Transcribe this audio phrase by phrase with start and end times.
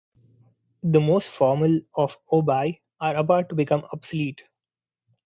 [0.81, 4.41] The most formal of obi are about to become obsolete.